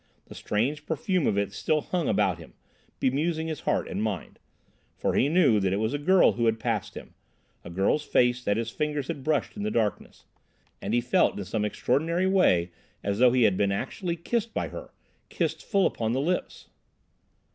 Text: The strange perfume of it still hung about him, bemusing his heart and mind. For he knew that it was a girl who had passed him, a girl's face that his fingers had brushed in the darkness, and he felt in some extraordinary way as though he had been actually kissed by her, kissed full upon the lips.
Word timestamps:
The 0.25 0.33
strange 0.33 0.87
perfume 0.87 1.27
of 1.27 1.37
it 1.37 1.53
still 1.53 1.81
hung 1.81 2.09
about 2.09 2.39
him, 2.39 2.55
bemusing 2.99 3.45
his 3.45 3.59
heart 3.59 3.87
and 3.87 4.01
mind. 4.01 4.39
For 4.97 5.13
he 5.13 5.29
knew 5.29 5.59
that 5.59 5.73
it 5.73 5.77
was 5.77 5.93
a 5.93 5.99
girl 5.99 6.31
who 6.31 6.47
had 6.47 6.59
passed 6.59 6.95
him, 6.95 7.13
a 7.63 7.69
girl's 7.69 8.01
face 8.01 8.43
that 8.43 8.57
his 8.57 8.71
fingers 8.71 9.09
had 9.09 9.23
brushed 9.23 9.55
in 9.55 9.61
the 9.61 9.69
darkness, 9.69 10.25
and 10.81 10.95
he 10.95 11.01
felt 11.01 11.37
in 11.37 11.45
some 11.45 11.63
extraordinary 11.63 12.25
way 12.25 12.71
as 13.03 13.19
though 13.19 13.31
he 13.31 13.43
had 13.43 13.57
been 13.57 13.71
actually 13.71 14.15
kissed 14.15 14.55
by 14.55 14.69
her, 14.69 14.89
kissed 15.29 15.63
full 15.63 15.85
upon 15.85 16.13
the 16.13 16.19
lips. 16.19 16.69